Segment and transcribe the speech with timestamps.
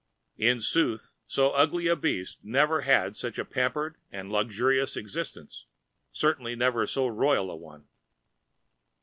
[0.39, 5.65] In sooth so ugly a beast never had such a pampered and luxurious ex[Pg 225]istence,
[6.11, 7.85] certainly never so royal a one.